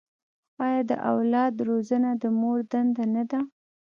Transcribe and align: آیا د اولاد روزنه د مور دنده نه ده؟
آیا 0.65 0.81
د 0.89 0.91
اولاد 1.11 1.53
روزنه 1.69 2.09
د 2.21 2.23
مور 2.39 2.59
دنده 2.71 3.05
نه 3.15 3.23
ده؟ 3.31 3.39